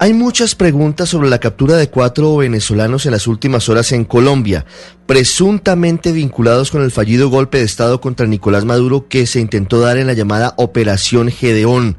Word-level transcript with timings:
Hay 0.00 0.14
muchas 0.14 0.54
preguntas 0.54 1.08
sobre 1.08 1.28
la 1.28 1.40
captura 1.40 1.74
de 1.74 1.90
cuatro 1.90 2.36
venezolanos 2.36 3.04
en 3.04 3.10
las 3.10 3.26
últimas 3.26 3.68
horas 3.68 3.90
en 3.90 4.04
Colombia, 4.04 4.64
presuntamente 5.06 6.12
vinculados 6.12 6.70
con 6.70 6.82
el 6.82 6.92
fallido 6.92 7.30
golpe 7.30 7.58
de 7.58 7.64
Estado 7.64 8.00
contra 8.00 8.28
Nicolás 8.28 8.64
Maduro 8.64 9.08
que 9.08 9.26
se 9.26 9.40
intentó 9.40 9.80
dar 9.80 9.98
en 9.98 10.06
la 10.06 10.12
llamada 10.12 10.54
Operación 10.56 11.32
Gedeón. 11.32 11.96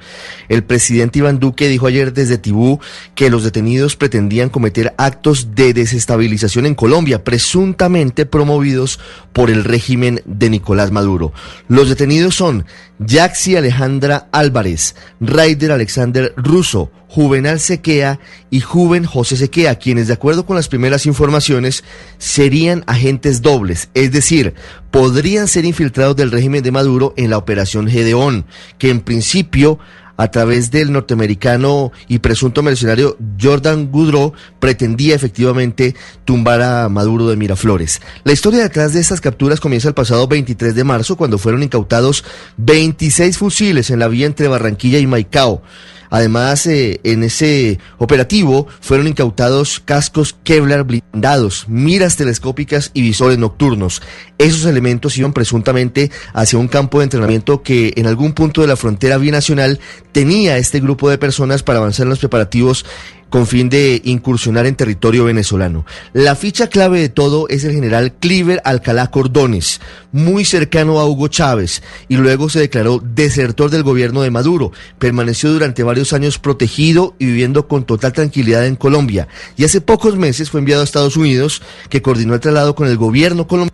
El 0.48 0.64
presidente 0.64 1.20
Iván 1.20 1.40
Duque 1.40 1.68
dijo 1.68 1.88
ayer 1.88 2.14
desde 2.14 2.38
Tibú 2.38 2.80
que 3.16 3.30
los 3.30 3.44
detenidos 3.44 3.98
pretendían 3.98 4.48
cometer 4.48 4.94
actos 4.98 5.54
de 5.54 5.74
desestabilización 5.74 6.68
en 6.68 6.76
Colombia, 6.76 7.26
presuntamente 7.26 8.26
promovidos 8.26 9.02
por 9.34 9.50
el 9.50 9.66
régimen 9.66 10.22
de 10.24 10.50
Nicolás 10.50 10.92
Maduro. 10.92 11.34
Los 11.68 11.90
detenidos 11.90 12.36
son 12.36 12.66
Jaxi 13.06 13.58
Alejandra 13.58 14.30
Álvarez, 14.32 14.96
Raider 15.20 15.74
Alexander 15.74 16.34
Russo, 16.38 16.92
Juvenal 17.10 17.60
Sequea 17.90 18.20
y 18.52 18.60
Juven 18.60 19.04
José 19.04 19.36
Sequea, 19.36 19.80
quienes 19.80 20.08
de 20.08 20.14
acuerdo 20.14 20.46
con 20.46 20.56
las 20.56 20.68
primeras 20.68 21.08
informaciones 21.08 21.84
serían 22.20 22.84
agentes 22.86 23.42
dobles, 23.42 23.90
es 23.96 24.12
decir, 24.12 24.54
podrían 24.92 25.48
ser 25.48 25.66
infiltrados 25.66 26.16
del 26.16 26.30
régimen 26.30 26.62
de 26.62 26.72
Maduro 26.72 27.16
en 27.18 27.32
la 27.32 27.38
operación 27.38 27.88
Gedeón, 27.88 28.46
que 28.78 28.92
en 28.92 29.02
principio 29.02 29.80
a 30.20 30.30
través 30.30 30.70
del 30.70 30.92
norteamericano 30.92 31.94
y 32.10 32.20
presunto 32.20 32.62
mercenario 32.62 33.18
Jordan 33.42 33.90
Goudreau, 33.90 34.34
pretendía 34.60 35.16
efectivamente 35.16 35.96
tumbar 36.26 36.62
a 36.62 36.90
Maduro 36.90 37.30
de 37.30 37.38
Miraflores. 37.38 38.02
La 38.26 38.34
historia 38.34 38.62
detrás 38.62 38.92
de 38.92 39.00
estas 39.00 39.22
capturas 39.22 39.62
comienza 39.62 39.88
el 39.88 39.94
pasado 39.94 40.28
23 40.28 40.76
de 40.76 40.84
marzo, 40.84 41.16
cuando 41.16 41.38
fueron 41.38 41.64
incautados 41.64 42.26
26 42.58 43.38
fusiles 43.38 43.92
en 43.92 44.00
la 44.00 44.10
vía 44.10 44.26
entre 44.26 44.50
Barranquilla 44.50 45.00
y 45.00 45.08
Maicao. 45.08 45.62
Además, 46.10 46.66
eh, 46.66 47.00
en 47.04 47.24
ese 47.24 47.80
operativo 47.98 48.68
fueron 48.82 49.08
incautados 49.08 49.80
cascos 49.80 50.36
Kevlar 50.44 50.84
blindados, 50.84 51.66
miras 51.68 52.16
telescópicas 52.16 52.92
y 52.94 53.02
visores 53.02 53.38
nocturnos. 53.38 54.02
Esos 54.38 54.66
elementos 54.66 55.18
iban 55.18 55.34
presuntamente 55.34 56.10
hacia 56.34 56.58
un 56.58 56.68
campo 56.68 57.00
de 57.00 57.04
entrenamiento 57.06 57.62
que 57.62 57.94
en 57.96 58.08
algún 58.08 58.34
punto 58.34 58.62
de 58.62 58.68
la 58.68 58.76
frontera 58.76 59.18
binacional 59.18 59.80
tenía 60.12 60.58
este 60.58 60.80
grupo 60.80 61.10
de 61.10 61.18
personas 61.18 61.64
para 61.64 61.80
avanzar 61.80 62.06
en 62.06 62.10
los 62.10 62.20
preparativos 62.20 62.86
con 63.30 63.48
fin 63.48 63.70
de 63.70 64.02
incursionar 64.06 64.66
en 64.66 64.76
territorio 64.76 65.26
venezolano. 65.26 65.86
La 66.14 66.36
ficha 66.36 66.68
clave 66.68 67.00
de 67.00 67.10
todo 67.10 67.48
es 67.50 67.64
el 67.64 67.74
general 67.74 68.14
Cliver 68.14 68.62
Alcalá 68.66 69.12
Cordones, 69.12 69.82
muy 70.12 70.46
cercano 70.46 71.00
a 71.00 71.06
Hugo 71.06 71.28
Chávez, 71.28 71.84
y 72.08 72.18
luego 72.18 72.50
se 72.50 72.60
declaró 72.60 73.02
desertor 73.04 73.70
del 73.70 73.84
gobierno 73.84 74.22
de 74.22 74.32
Maduro. 74.32 74.72
Permaneció 74.98 75.52
durante 75.52 75.84
varios 75.84 76.14
años 76.14 76.40
protegido 76.40 77.16
y 77.20 77.26
viviendo 77.26 77.68
con 77.68 77.84
total 77.84 78.14
tranquilidad 78.14 78.66
en 78.66 78.76
Colombia, 78.76 79.28
y 79.58 79.64
hace 79.64 79.82
pocos 79.82 80.16
meses 80.16 80.50
fue 80.50 80.60
enviado 80.60 80.82
a 80.82 80.86
Estados 80.86 81.18
Unidos, 81.18 81.62
que 81.90 82.02
coordinó 82.02 82.34
el 82.34 82.40
traslado 82.40 82.76
con 82.76 82.88
el 82.88 82.98
gobierno 82.98 83.48
colombiano 83.48 83.70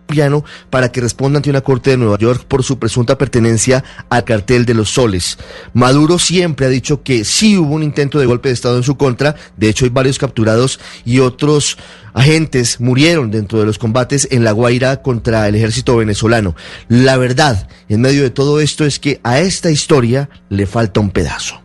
para 0.70 0.92
que 0.92 1.02
responda 1.02 1.38
ante 1.38 1.50
una 1.50 1.62
corte 1.62 1.92
de 1.92 1.98
Nueva 1.98 2.18
York 2.18 2.46
por 2.48 2.64
su 2.64 2.78
presunta 2.80 3.18
pertenencia 3.18 3.84
al 4.10 4.24
cartel 4.24 4.66
de 4.66 4.74
los 4.74 4.90
soles. 4.90 5.38
Maduro 5.74 6.20
siempre 6.20 6.66
ha 6.66 6.70
dicho 6.70 7.04
que 7.04 7.24
sí 7.24 7.58
hubo 7.58 7.76
un 7.76 7.84
intento 7.84 8.20
de 8.20 8.26
golpe 8.26 8.50
de 8.50 8.54
Estado 8.54 8.78
en 8.78 8.84
su 8.84 8.96
contra, 8.96 9.36
de 9.58 9.70
hecho, 9.70 9.86
hay 9.86 9.92
varios 9.92 10.20
capturados 10.20 10.80
y 11.06 11.20
otros 11.20 11.78
agentes 12.14 12.80
murieron 12.80 13.32
dentro 13.32 13.60
de 13.60 13.66
los 13.66 13.78
combates 13.78 14.28
en 14.32 14.44
La 14.44 14.52
Guaira 14.52 15.02
contra 15.02 15.48
el 15.48 15.56
ejército 15.56 15.98
venezolano. 15.98 16.56
La 16.88 17.18
verdad, 17.18 17.68
en 17.90 18.02
medio 18.02 18.24
de 18.24 18.30
todo 18.30 18.60
esto, 18.60 18.86
es 18.86 19.00
que 19.00 19.20
a 19.24 19.40
esta 19.40 19.72
historia 19.72 20.30
le 20.50 20.66
falta 20.66 21.00
un 21.00 21.12
pedazo. 21.12 21.65